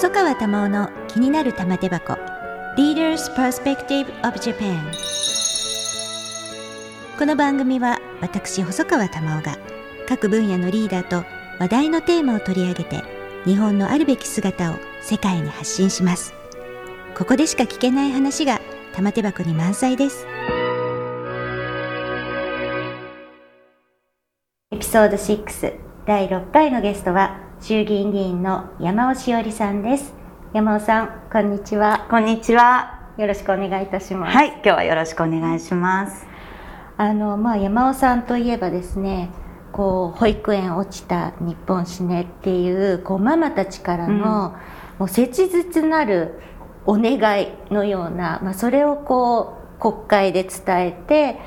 [0.00, 2.14] 細川珠緒の気になる玉手箱。
[2.78, 4.80] Leaders Perspective of Japan
[7.18, 9.58] この番組は私細川珠緒が
[10.08, 11.26] 各分野のリーダーと
[11.58, 13.02] 話題のテーマを取り上げて
[13.44, 16.32] 日本のあるべき姿を世界に発信します。
[17.14, 18.58] ここでしか聞けない話が
[18.94, 20.26] 玉手箱に満載です。
[24.72, 30.14] エピソード6第6回のゲストは衆議院議員の山尾しおりさんです。
[30.54, 32.06] 山尾さんこんにちは。
[32.10, 33.10] こんにちは。
[33.18, 34.34] よろしくお願いいたします。
[34.34, 36.26] はい今日はよろしくお願いします。
[36.96, 39.28] あのまあ山尾さんといえばですね
[39.72, 44.54] こう保育園落ちた日本死ねっていうこうママたちからの、うん、も
[45.00, 46.40] う切実なる
[46.86, 51.38] お願いのような、まあ、それをこう国会で伝えて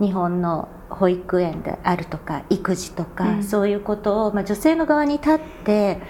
[0.00, 6.00] 日本の保育園であるとか育児とか、うん、そういうことを、まあ、女性の側に立って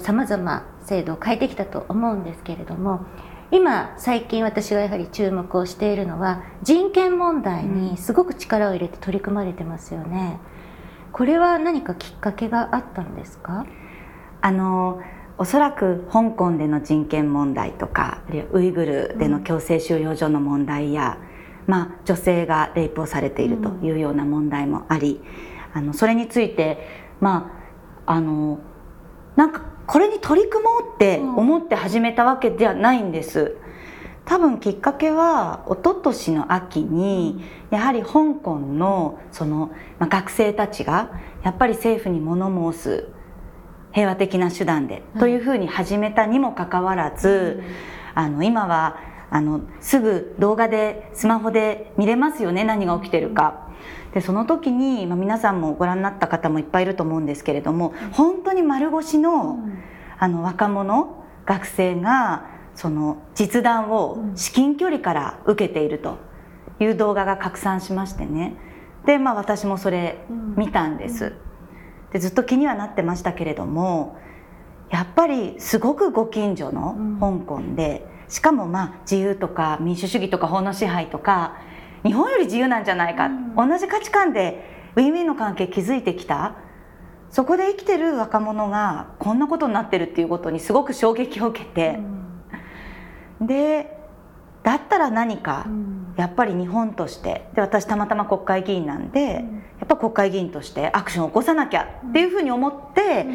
[0.00, 3.06] さまざま制度を変えてきたと思うんですけれども
[3.50, 10.40] 今最近私がやはり注目をしているのは人権問題にすごく力を入れて取り組まれてますよね。
[11.12, 13.64] これは何かきっかけがあったんですか？
[14.42, 15.00] あの
[15.38, 21.18] おそらく香港での人権問題とかあるいはウイグルでの強制収容所の問題や、
[21.66, 25.20] まあ、女性がレイプをされているというような問題もあり、
[25.72, 26.78] あのそれについて
[27.20, 27.52] ま
[28.06, 28.60] ああの
[29.34, 33.56] なんかこれに取り組もうって思って始めたわけではないんです。
[34.24, 39.70] 多分きっかけは一昨年の秋にやはり香港のその、
[40.00, 41.10] まあ、学生たちが
[41.44, 43.08] やっぱり政府に物申す
[43.92, 47.62] 平和的な手段で、というふうに始めたにもかかわらず、
[48.14, 48.98] あの今は
[49.30, 53.66] あのすぐ動画でスマホで見れますよね何が起きてるか。
[54.14, 59.58] でその時に、まあ、皆さんもご覧になった方もいっぱいいると思うんですけれども本当に丸腰の,、
[60.18, 66.18] あの若者学生がその実弾を至近距離から受けていると
[66.80, 68.56] いう動画が拡散しましてね
[69.04, 70.24] でまあ私もそれ
[70.56, 71.34] 見たんです。
[72.10, 74.16] でずっと気にはなってましたけれども
[74.88, 78.15] やっぱりすごくご近所の香港で。
[78.28, 81.58] しかもまあ自由とか民主主義とか法の支配とか
[82.04, 86.56] 日本より自由なんじゃないか、うん、同じ価値観でウィンウィンの関係築いてきた。
[87.28, 91.98] そこで生きてる若者がこんなことになってるっていうことにすごく衝撃を受けて、
[93.40, 93.95] うん、で
[94.66, 95.64] だったら何か、
[96.16, 99.44] やっぱり日本としてで私たまたま国会議員なんで、
[99.78, 103.26] やっぱ国会議員としてアクションを起こさなきゃっていうふうに思って、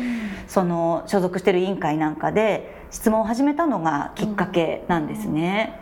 [0.49, 5.79] その所属してる委員会なんかで質問を始めたのがきっかけなんですね。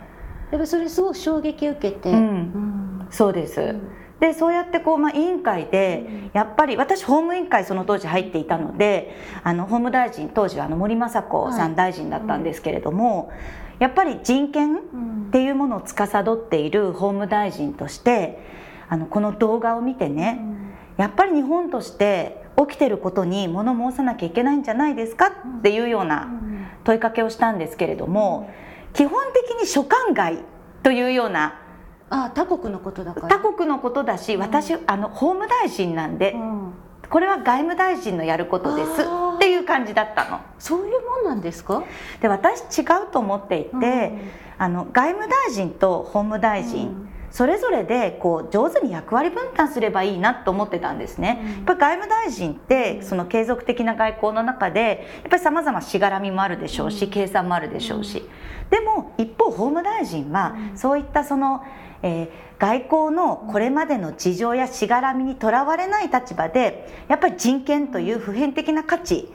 [0.52, 3.74] やっぱそれすごく衝撃を受けて、うん、そうです。
[4.20, 14.80] でそうやってこう、まあ、委員会でやっぱり私法務委員会その当時入っていたのであの法務大臣当時はあの森雅子さん大臣だったんですけれども、はいやっぱり人権っ
[15.32, 18.38] ていうものを司っている法務大臣として
[18.88, 20.40] あのこの動画を見てね、
[20.96, 26.28] やっぱり日本として起きてることに物申さなきゃいけないんじゃないですかっていうような
[26.84, 28.50] 問いかけをしたんですけれども、
[28.92, 30.38] 基本的に所管外
[30.82, 31.60] というような
[32.10, 33.28] あ他国のことだから。
[33.28, 36.34] 他国のことだし私、あの法務大臣なんで、
[37.08, 39.04] これは外務大臣のやることです
[39.40, 40.40] っていう感じだったの。
[40.58, 41.82] そういうもんなんですか？
[42.20, 44.20] で私違うと思っていて、うん、
[44.58, 51.40] あの外務大臣と法務大臣、うんそれぞれでこう上手に役割分担すればいいなと思ってたんですね。
[51.66, 58.28] やっぱ外務大臣ってその継続的な外交の中でやっぱりさまざましがらみもあるでしょうし計算もあるでしょうし。
[58.70, 61.64] でも一方法務大臣はそういったその
[62.02, 69.28] えー、外交のこれまでの事情やしがらみにとらわれない立場でやっぱり人権という普遍的な価値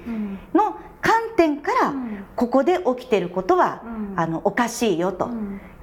[0.53, 1.93] の観点から
[2.35, 3.83] ここで起きてることは、
[4.15, 5.29] あのおかしいよと。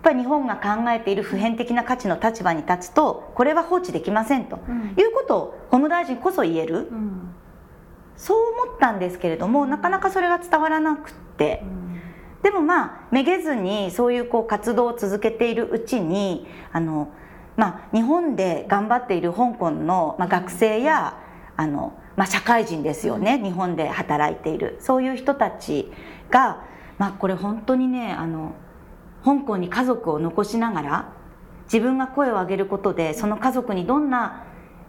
[0.02, 4.56] やっぱり日本が考えている普遍的な価値の立場に立つとこれは放置できませんと、
[4.98, 6.88] いうことを法務大臣こそ言える、
[8.16, 11.62] そう思ったんですけれどもなかなかそれが伝わらなくって。
[12.42, 17.08] でもまあめげずにそういうこう活動を続けているうちにあの、
[17.56, 21.16] まあ、日本で頑張っている香港の、まあ、学生や
[21.56, 23.38] あの、まあ、社会人ですよね。
[23.40, 24.78] 日本で働いている。
[24.80, 25.92] そういう人たち
[26.30, 26.64] が、
[26.98, 28.56] まあ、これ本当にねあの
[29.24, 31.12] 香港に家族を残しながら
[31.64, 34.46] 自分が声を上げることでその家族にどんな、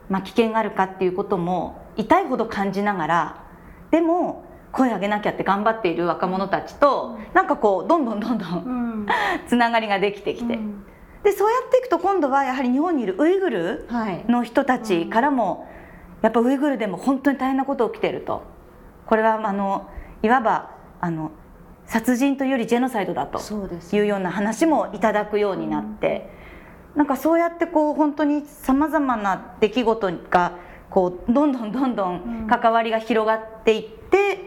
[0.10, 3.44] まあ、危険があるかっていうことも痛いほど感じながら
[3.92, 9.08] でも声上げなきゃって頑張っている若者たちと、なんかこうどんどんどんどん、
[9.48, 10.58] つながりができてきて、
[11.24, 13.88] でそうやっていくと今度はやはり日本にいるウイグル
[14.28, 15.70] の人たちからも、
[16.24, 18.42] やっぱウイグルでも本当に大変なこと起きてると。
[19.06, 19.92] これはあの
[20.24, 20.72] いわば
[21.02, 21.32] あの
[21.94, 23.40] 殺人というよりジェノサイドだと
[23.92, 26.28] いうような話もいただくようになって、
[26.94, 30.58] うん、なんかそうやってこう本当にさまざまな出来事が
[30.90, 34.40] こうどんどんどんどん関わりが広がっていって、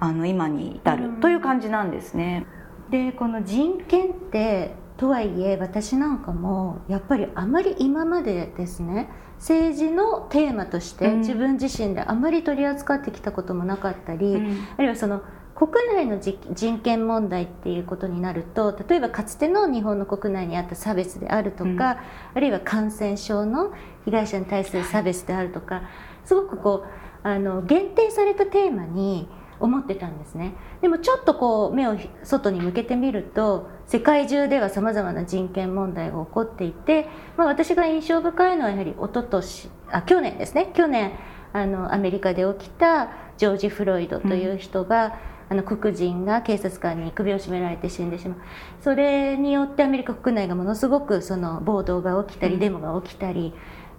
[0.00, 2.46] うん、あの今に至るという感じなんですね。
[2.88, 15.22] でこの人権ってとはいえ私なんかもやっぱりあまり今までですね政治のテーマとして自分自身であまり取り扱ってきたこともなかったり、うん、あるいはその
[15.60, 21.96] 国内の人権問題っていうことになると例えばかつての日本の国内にあった差別であるとか、うん、あ
[22.36, 23.74] るいは感染症の
[24.06, 25.82] 被害者に対する差別であるとか
[26.24, 29.28] すごくこうあの限定されたテーマに
[29.58, 30.54] 思ってたんですね。
[30.80, 40.70] でもちょっとこう目を外に向けてみると世界中ではさまざまな人権問題が起こっていて、まあ、私が印象深いのはやはり一昨年あ去年ですね。
[40.72, 41.12] 去年
[41.52, 45.12] あのアメリカで起きたジョージ・フロイドという人が、うん、
[45.50, 48.38] あの黒人が警察官に首を絞められて死んでしまう。
[48.80, 53.52] それによってアメリカ国内がものすごくその暴動が起きたり、デモが起きたり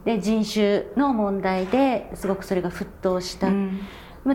[0.06, 3.48] で人種の問題ですごくそれが沸騰した。
[3.48, 3.81] うん。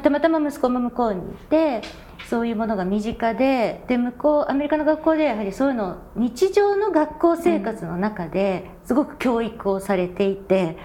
[0.02, 1.80] たまたま息子も向こうにいて
[2.28, 10.76] そういうものが身近でで向こうアメリカの学校でやはりそういうの日常の学校生活の中ですごく教育をされていて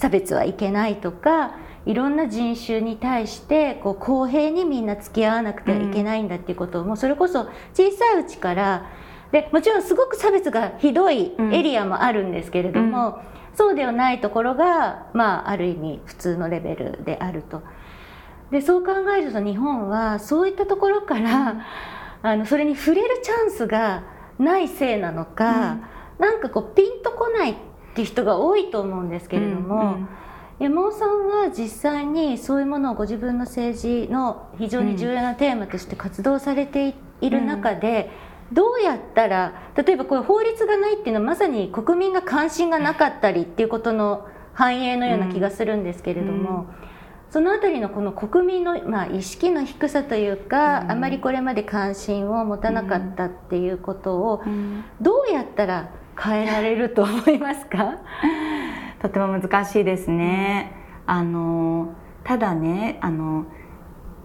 [0.00, 1.54] 差別はいけないとか
[1.84, 8.90] いろんな人種に対してこう公平にみんな付き合わなくてはいけないんだっていうことをもうそれこそ小さいうちから
[9.30, 13.22] でもちろんすごく差別がひどいエリアもあるんですけれども、
[13.54, 17.62] そうではないところが、まあ、ある意味普通のレベルであると。
[18.50, 21.64] でそう考えると日本はそういったところから、
[22.22, 24.02] あのそれに触れるチャンスが
[24.38, 25.78] ないせいなのか、
[26.18, 27.54] うん、なんかこうピンとこないっ
[28.00, 30.08] ていう人が多いと思うんですけれども、うんうん、
[30.58, 38.10] 山尾さんは実際にそういうものをご自分の政治の非常に重要なテーマとして活動されている中で、
[38.48, 46.66] うん、どうやったら例えばこれ法律がないっていうのはまさに国民が関心がなかったりっていうことの反映のような気がするんですけれども。
[46.84, 46.90] うん。
[47.30, 54.42] そのあたりのこの国民の、まあ、意識の低さというか、うん、あまりこれまで関心を持たなかったっていうことを、
[55.00, 55.90] どうやったら
[56.22, 57.96] 変えられると思いますか？
[59.00, 60.72] とても難しいですね。
[61.06, 61.94] あの
[62.24, 63.46] ただねあの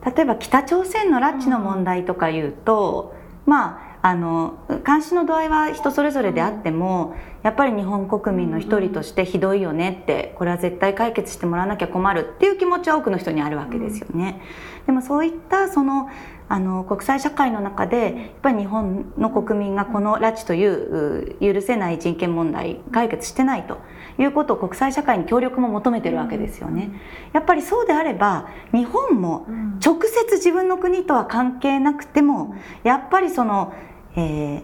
[0.06, 3.16] 例えば北朝鮮の拉致の問題とかいうと、
[3.46, 4.56] まああの
[4.86, 7.16] 監視の度合いは人それぞれであっても、
[7.46, 14.42] やっぱり日本国民の一人としてひどいよねってこれは絶対解決してもらわなきゃ困るっていう気持ちは多くの人にあるわけですよね。
[14.88, 16.10] でもそういったその
[16.50, 23.78] あの国際社会の中でやっぱり日本の国民がこの拉致という許せない人権問題解決してないと
[24.18, 27.00] いうことを国際社会に協力も求めてるわけですよね。
[27.32, 29.46] やっぱりそうであれば日本も
[29.86, 33.72] 直接自分の国とは関係なくてもやっぱりその
[34.18, 34.64] え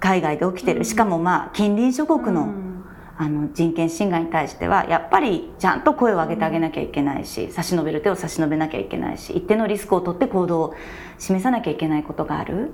[0.00, 2.52] 海外で起きてる、しかもまあ近隣諸国の,、
[3.16, 10.74] あの人権侵害に対してはやっぱりちゃんと声を上げてあげなきゃいけないし差し伸べる手を差し伸べなきゃいけないし一定のリスクを取って行動を
[11.18, 12.56] 示さなきゃいけないことがある。
[12.56, 12.66] やっ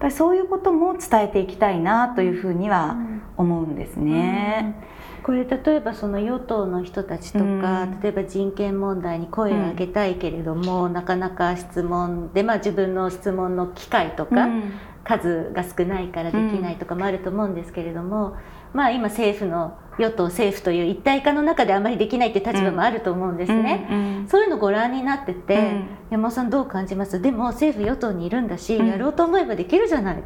[0.00, 2.96] ぱりそういうことも伝えていきたいなというふうには
[3.36, 4.74] 思うんですね。
[5.18, 5.22] うん。
[5.22, 14.72] これ例えばその与党の人たちとか、うん、例えば人権問題に声を上げたいけれども、うん、なかなか質問で、まあ、自分の質問の機会とか、うん、
[15.04, 18.36] 数が少ないからできないとかもあると思うんですけれども、
[18.72, 27.20] まあ、今政府の与党政府という一体化の中であまりできないっていう立場もあると思うんですね、うんうん、そういうのご覧になってて、うん、山尾さんどう感じます？
[27.20, 30.22] でも政府与党にいるんだし、やろうと思えばできるじゃない、っ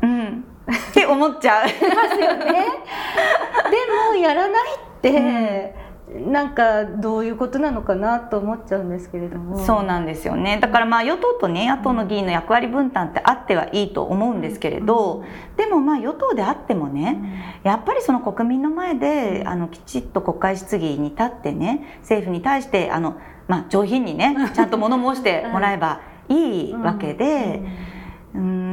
[0.95, 1.66] て思っちゃう。
[1.66, 1.71] ま
[2.14, 2.47] すよね。
[2.47, 5.75] でもやらないって、
[6.20, 9.58] なんかどういうことなのかなと思っちゃうんですけれども。
[9.64, 10.58] そうなんですよね。
[10.61, 15.25] だからまあ与党とね野党の議員の役割分担ってあってはいいと思うんですけれど、
[15.56, 23.18] でもまあ与党であってもね、やっぱりその国民の前であのきちっと国会質疑に立ってね政府に対してあの、
[23.49, 27.62] まあ、上品にねちゃんと物申してもらえばいいわけで。
[28.35, 28.65] うん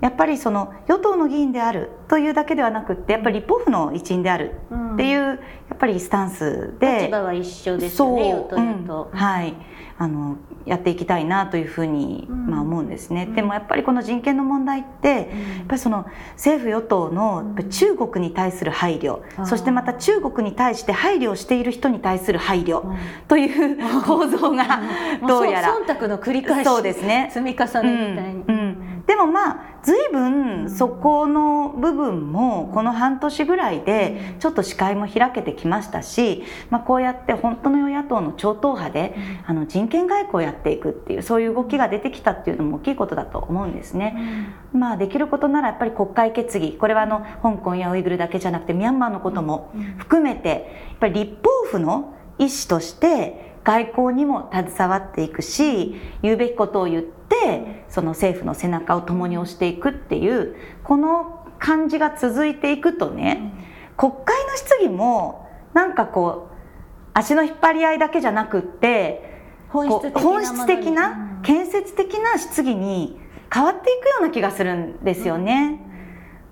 [0.00, 4.60] やっぱりその与党の議員であるというだけではなくってやっぱり立法府の一員である
[4.94, 5.34] っていう、や
[5.74, 9.54] っぱりスタンスで立場は一緒ですよね与党と、うん、はい。
[9.98, 10.36] あの
[10.66, 15.26] やっていきたいなというふうに、まあ、思うんですね、うん、でもやっぱりこの人権の問題って、やっ
[15.68, 22.82] ぱりその政府与党の中国に対する配慮、そしてまた中国に対して配慮をしている人に対する配慮
[23.26, 24.82] という構造が
[25.26, 27.30] どうやら、忖度の繰り返しそうですね。
[27.32, 28.44] 積み重ねみたいに。
[29.26, 39.14] まあ随分そこの部分もこの半年ぐらいでちょっと視界も開けてきましたし、まあ、こうやって本当の与野党の超党派で
[39.46, 44.52] あの人権外交をやっていくっていうそういう動きが出てきたっていうのも大きいことだと思うんですね。
[44.72, 46.72] まあ、できることならやっぱり国会決議。
[46.72, 60.54] これはあの香港やウイグルだけじゃなくてミャンマーのことも含めてやっぱり立法府の意思として外交にも携わっていくし言うべきことを言ってその政府の背中を共に押していくっていう
[60.84, 63.52] この感じが続いていくとね
[63.96, 66.56] 国会の質疑もなんかこう
[67.12, 69.34] 足の引っ張り合いだけじゃなくって
[69.68, 69.88] 本
[70.44, 73.18] 質的な建設的な質疑に
[73.52, 75.80] 変わっていくような気がするんですよね。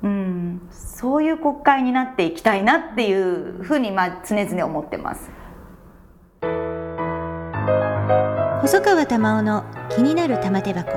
[0.02, 5.30] うん、そういう国会になっていきたいなっていうふうにまあ常々思ってます。
[8.64, 10.92] 細川玉緒の気になる玉手箱。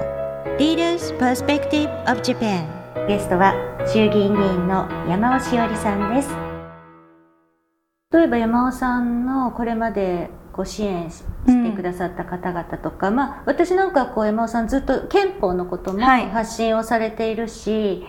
[0.57, 2.65] Leaders Perspective of Japan
[3.09, 3.55] ゲストは
[3.85, 6.29] 衆議院議員の山尾しおりさんです。
[8.13, 16.29] 例えば山尾さんのこれまでご支援ししてくださった方々とか、まあ私なんかはこう山尾さんずっと憲法のこともはい。
[16.29, 18.05] 発信をされているし、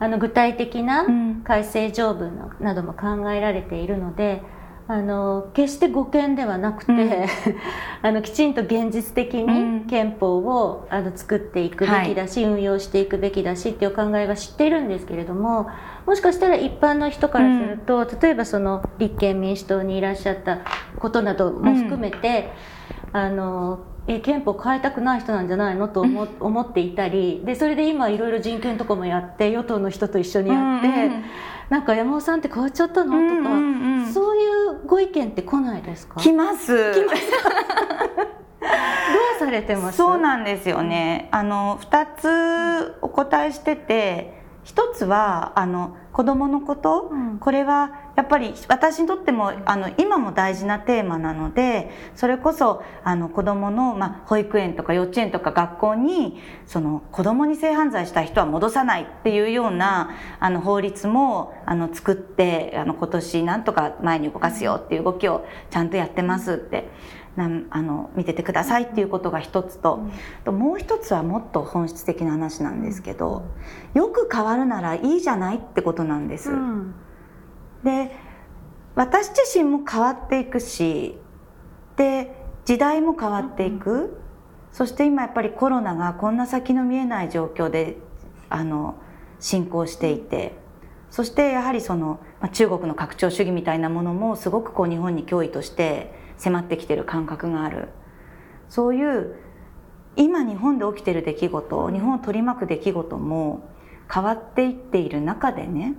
[0.00, 1.40] あの具体的なうん。
[1.44, 4.42] 改正条文のなども考えられているので
[4.90, 7.10] あの決して護憲ではなくて、うん。
[8.00, 9.80] あのきちんと現実的うん。
[9.80, 15.68] に憲法をあの作っていくべきだし、運用していくべきだしっていう考えは知っているんですけれども
[16.06, 20.60] もしかしたら一般の人からすると、例えばその立憲民主党にいらっしゃった
[20.98, 22.50] ことなども含めて、
[23.12, 31.24] あのえ憲法変えたくない人なんじゃないのと思,、思っていたりでそれで今いろいろ人権とかもやって与党の人と一緒にやって、うんうん
[31.68, 34.06] なんか山尾さんって変わっちゃったの、とか、うんうんうん。
[34.06, 36.20] そういうご意見って来ないですか？
[36.20, 36.94] 来ます。
[36.94, 37.08] どう
[39.38, 39.98] されてます？
[39.98, 41.28] そうなんですよね。
[41.30, 44.37] あの二つお答えしてて、
[44.68, 60.10] 一つはあの子供のこと、うんこれはやっぱり私にとってもあの今も大事なテーマなので、それこそあの子供のまあ保育園とか幼稚園とか学校にその子供に性犯罪した人は戻さないっていうような
[60.40, 66.90] あの法律もあの作ってあの今年なんとか前に動かすよっていう動きをちゃんとやってますって。
[67.38, 70.00] なんあの見ててくださいっていうことが一つと、
[70.44, 73.44] ともう一つはもっと本質的な話なんですけど、
[73.94, 76.50] よく変わるならいいじゃないってことなんです。
[76.50, 76.94] うん。
[77.84, 78.10] で
[78.96, 81.16] 私自身も変わっていくし
[81.96, 84.20] で時代も変わっていく、
[84.72, 87.98] そして今やっぱりコロナがこんな先の見えない状況で
[88.50, 88.96] あの
[89.38, 90.58] 進行していて
[91.10, 97.88] そしてやはりその、まあ、中国の拡張主義みたいなものもすごくこう日本に脅威として迫ってきてる感覚がある。
[98.68, 99.34] そういう
[100.16, 103.70] 今日本で起きてる出来事日本を取り巻く出来事も
[104.12, 105.94] 変わっていっている中でね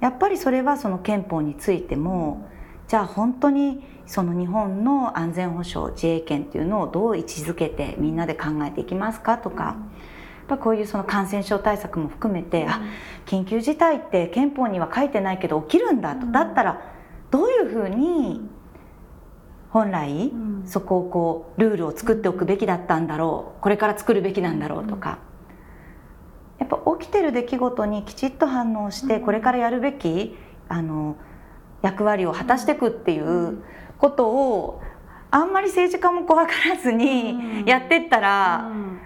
[0.00, 2.48] やっぱりそれはその憲法についても
[2.88, 9.76] じゃあ本当にその日本の安全保障自衛権っていうのをどう位置づけてみんなで考えていきますかとか、やっ
[10.48, 12.80] ぱこういうその感染症対策も含めて、あ
[13.26, 16.80] 緊急事態って憲法には書いてないけど起きるんだと、だったら
[17.30, 18.48] どういうふうに
[19.78, 20.62] 本来うん。
[20.66, 23.62] そこをこうルールを作っておくべきだったんだろう。
[23.62, 25.18] これから作るべきなんだろうとか、
[26.58, 30.36] やっぱ起きてる出来事にきちっと反応してこれからやるべき
[30.68, 31.16] あの
[31.82, 33.62] 役割を果たしていくっていう
[33.98, 34.82] ことを
[35.30, 39.00] あんまり政治家も怖がらずにやってったら、うん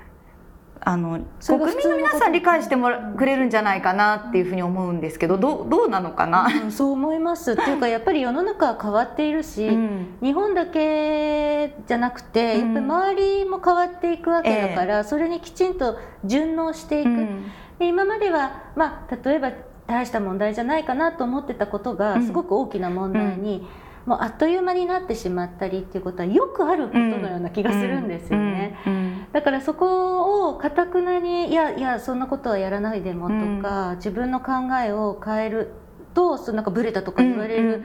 [0.84, 7.52] あの国民の皆さん理解してもらくれるんじゃないかなっていうふうに思うんですけどどうどうなのかな、うんそう思います。
[7.54, 10.16] っていうかやっぱり世の中は変わっているし、うん。
[10.20, 12.74] 日本だけじゃなくて、うん。
[12.74, 17.44] やっぱり周りも変わっていくわけだから、それにきちんと順応していく、うん。
[17.78, 19.52] で今までは、まあ、例えば
[19.86, 22.22] 大した問題じゃないかなと思ってたことがうん。
[22.26, 23.66] すごく大きな問題に、
[24.06, 28.76] もうあっという間になってしまったりっていうことはよくあることのような気がするんですよね。
[29.32, 34.52] だからそこをかたくなにいやいやそんなことはやらないでもとか、自分の考
[34.84, 35.70] えを変える
[36.14, 37.84] とそのなんかブレたとか言われる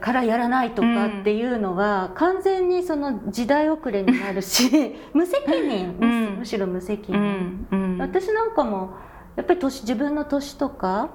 [0.00, 6.38] からやらないとかっていうのは、完全にその時代遅れになるし 無責任、むうん。
[6.38, 7.98] むしろ無責う任、んうん。
[7.98, 8.90] 私なんかも
[9.36, 11.10] やっぱり年自分の年とか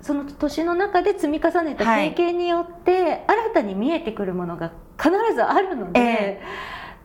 [0.00, 6.42] その年の中で積み重ねた経験によって、新たに見えてくるものが必ずあるので,、え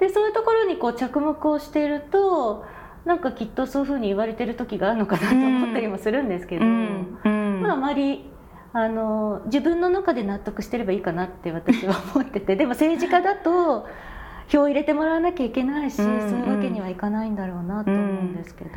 [0.01, 2.65] でそういうところにこう着目をしていると
[3.05, 7.62] なんかきっとそういうふうに言われてる時があるのかなと思ったりもするんですけど、うんうん。
[7.62, 8.25] まあ、あまり
[8.74, 13.86] あの自分の中で納得してればいいかなって私は思っててでも政治家だと
[14.48, 16.29] 票を入れてもらわなきゃいけないし、うんうん。
[16.31, 18.72] そういうわけにはいかないんだろうなと思うんですけど。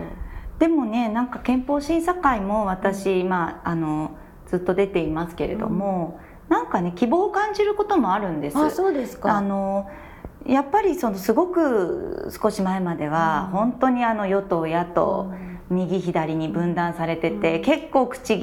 [0.58, 4.16] でもねなんか憲法審査会も私、まあ、あの
[4.46, 8.58] ずっと出ていますけれども、うん、なんかね希望を感じることもあるんです。
[8.58, 9.36] あそうですか。
[9.36, 9.88] あの
[10.46, 15.32] やっぱりそのすごく少し前までは本当にあの与党野党、
[15.70, 18.34] 右左に分断されてて、結構口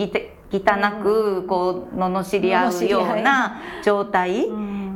[0.51, 4.47] 汚くこう罵り合うような状態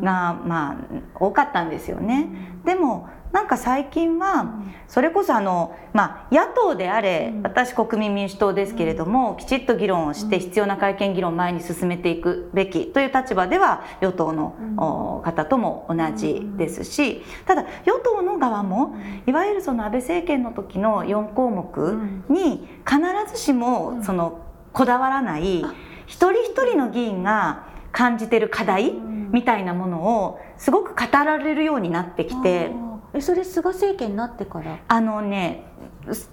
[0.01, 0.77] がまあ
[1.15, 2.27] 多かったんですよね。
[2.65, 18.95] でもなんか最近はそれこそあの、まあ、野党であれ私国民民主党ですけれどもきちっと議論をして必要な改憲議論を前に進めていくべきという立場では与党の方とも同じですしただ与党の側も
[19.27, 21.99] いわゆるその安倍政権の時の4項目
[22.29, 23.01] に必
[23.33, 25.59] ずしもそのこだわらない
[26.05, 32.84] 一人一人の議員が感じてる課題みたいなものをすごく語られるようになってきて。
[33.15, 34.79] えそれ菅政権になってから？
[34.87, 35.65] あのね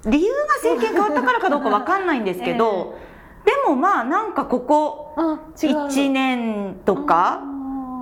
[0.07, 2.97] 理由が政権変わったからかどうか分かんないんですけど、
[3.47, 5.15] えー、でもまあなんかここ
[5.57, 7.41] 1年とか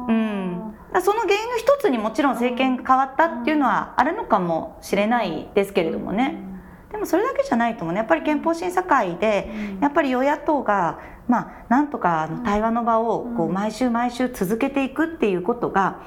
[0.08, 0.75] うん。
[1.02, 6.42] その原因の一つにもちろん政権変わったっていうのはあるのかもしれないですけれどもね。
[6.90, 9.49] でもそれだけじゃないと思うねやっぱり憲法審査会で
[9.80, 16.00] やっぱり与野党がまあなんとか対話の場をこう毎週毎週続けていくっていうことが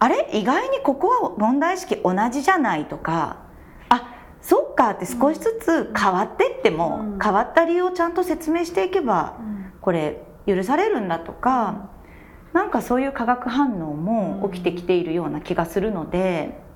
[0.00, 0.28] あれ？
[0.32, 3.36] 意外にここは問題意識同じじゃないとか。
[3.88, 4.90] あそっか。
[4.90, 11.90] って少しずつ変わってっても、うん、変わった理由をちゃんと説明していけば、うん、これ許されるんだとか、
[12.52, 16.68] うん、なんかそういう化学反応も起きてきているような気がするので。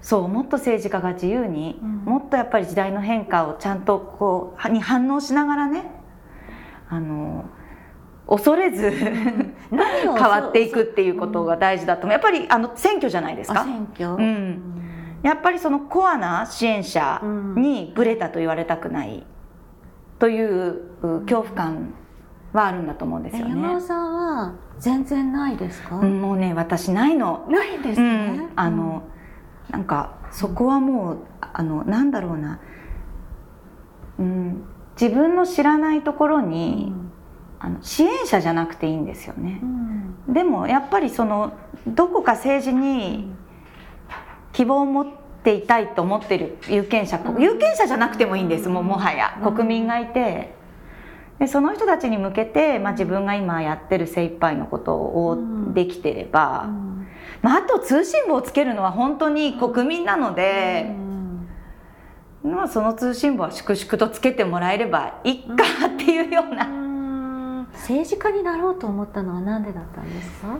[0.00, 5.90] そうもっと政治家が自由に、もっとやっぱり時代の変化をちゃんとこうに反応しながらね
[6.88, 7.46] あの
[8.28, 8.90] 恐れず
[9.70, 12.12] 変わっていくっていうことが大事だと思う。
[12.12, 13.64] やっぱりあの選挙じゃないですか？
[13.64, 14.60] 選挙、うん、
[15.22, 17.22] やっぱりそのコアな支援者
[17.56, 19.26] にブレたと言われたくない
[20.18, 20.82] という
[21.26, 21.94] 恐怖感
[22.52, 23.54] はあるんだと思うんですよね。
[23.54, 27.46] 山尾さんは全然ないですか、うん、もうね私ないの。
[27.48, 29.04] ないですね、うん、あの、
[29.70, 32.60] なんかそこはもうあのなんだろうな、
[34.18, 34.64] うん、
[35.00, 37.07] 自分の知らないところに、うん
[37.60, 39.66] あの支援者じゃなくていいんですよね、う
[40.30, 41.52] ん、でもやっぱりその
[41.86, 43.32] どこか政治に
[44.52, 45.06] 希望を持っ
[45.42, 49.38] ていたいと思ってる有権者、うん、有権者じゃなくてもいいんですもうもはや。
[49.42, 50.56] 国民がいて。
[51.38, 55.38] でその人たちに向けて、まあ、自分が今やってる精一杯のことを
[55.72, 57.06] できてれば、うん、
[57.42, 60.92] まあ、あと通信簿をつけるのは本当に国民なので。
[62.42, 66.66] まあ、その通信簿は粛々とつけてもらえればいいかっていうような、
[67.78, 70.58] 政治家になろうと思ったのは何でだったんですか？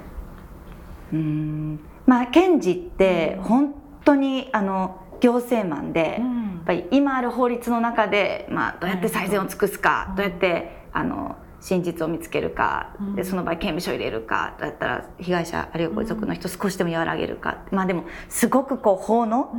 [1.13, 1.81] うん。
[2.07, 19.53] まあ検事って本当にあの行政マンで、うん、やっぱり今ある法律の中で、まあ、どうやって最善を尽くすか、うん、どうやってあの真実を見つけるか、うん、でその場合刑務所入れるかどうやったら被害者あるいはご遺族の人少しでも和らげるか、まあでもすごくこう法の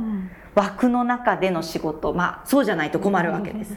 [0.54, 3.76] 枠の中での仕事、まあそうじゃないと困るわけです。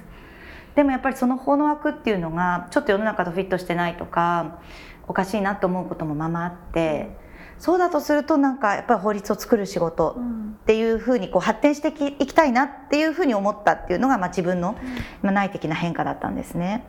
[0.75, 4.59] でもやっぱりその法の枠っていうのがちょっと世の中とフィットしてないとか
[5.07, 7.15] おかしいなと思うこともままあって
[7.59, 10.17] そうだとするとなんかやっぱり法律を作る仕事
[10.63, 14.75] っていうふうにこう発展していきたいなっていうふうに思ったっていうのがまあ自分の
[15.21, 16.85] 内的な変化だったんですね。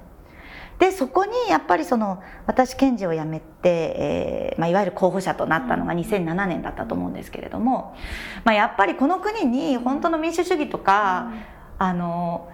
[0.78, 7.94] でそこにやっぱりその私検事を辞めて、えーまあ、いわゆる候補者となったのが2007年だったと思うんですけれども、
[8.44, 11.30] まあ、やっぱりこの国に本当の民主主義とか、
[11.78, 12.48] あの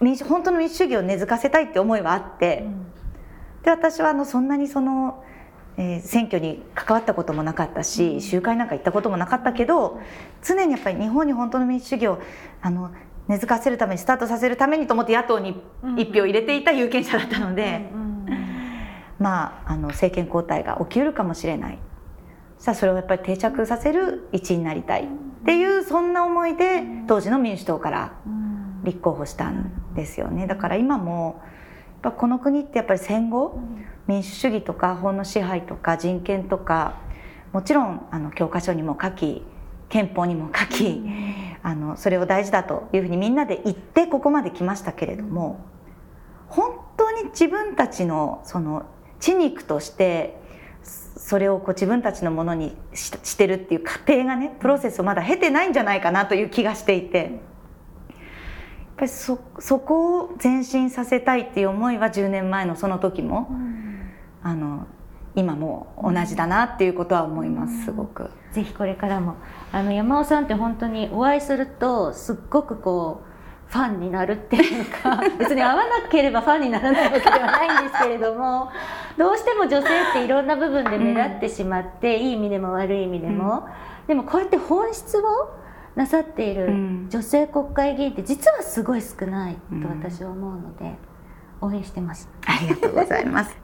[0.00, 2.86] 民主本当の民主主義を根付かせたいって思いはあって、うん、
[3.62, 5.24] で私はあのそんなにその、
[5.76, 10.00] えー、選挙に関わったこともなかったし、うん、集会なんか行ったこともなかったけど
[10.42, 12.20] 常にやっぱり日本に本当の民主主義を
[12.62, 12.90] あの
[13.26, 15.60] 根付かせるためにスタートさせるためにと思って野党に
[15.98, 17.90] 一票入れていた有権者だったので、
[19.18, 21.78] まああの政権交代が起きうるかもしれない。
[22.58, 25.06] さあそれをやっぱり定着させる一員になりたいっ
[25.44, 28.12] ていうそんな思いで当時の民主党から
[28.88, 30.46] 立候補したんですよね。
[30.46, 31.40] だから今も
[32.02, 33.58] やっぱこの国ってやっぱり戦後、
[34.06, 37.00] 民主主義とか法の支配とか人権とか
[37.52, 39.42] もちろんあの教科書にも書き
[39.88, 41.02] 憲法にも書き、
[41.62, 45.64] あのそれを大事だというふうにみんなで言ってここまで来ましたけれども
[46.48, 48.86] 本当に自分たちのその
[49.20, 50.40] 血肉として
[50.82, 57.40] それをこう自分たちのものにしてるっていう過程がねプロセスをまだ経てないんじゃないかなという気がしていて。
[58.98, 64.10] ぱりそそこを前進させたいっていう思いは10年前のその時も、うん、
[64.42, 64.86] あの
[65.34, 68.30] 今も同じだなっていうことは思います、すごく。
[68.52, 69.36] ぜひこれからも。
[69.70, 78.70] あの山尾さんって本当にお会いするとすっごくこうファンになるっていうか 別に合わなければファンにならないわけではないんですけれども
[79.18, 83.66] どうしても女性っていろんな部分で目立ってしまって、うん、いい意味でも悪い意味でも、
[84.02, 85.22] うん、でもこうやって本質を
[85.98, 86.68] なさっている
[87.10, 90.94] 女性国会議員って実はすごい少ないと私は思うので、
[91.60, 92.28] 応援してます。
[92.46, 93.56] ありがとうございます。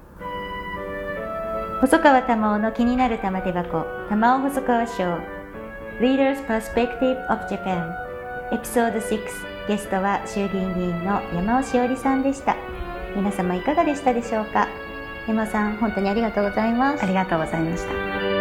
[1.80, 3.84] 細川玉緒の気になる玉手箱。
[4.08, 5.04] 玉緒細川賞。
[6.00, 7.88] Leaders Perspective of Japan
[8.50, 9.20] エピソード6
[9.68, 12.56] ゲストは衆議院議員の山尾しおりさんでした。
[13.14, 14.66] 皆様いかがでしたでしょうか？
[15.28, 17.04] 山尾さん本当にありがとうございます。
[17.04, 18.33] ありがとうございました